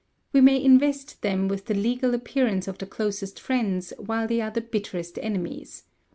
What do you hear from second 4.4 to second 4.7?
are the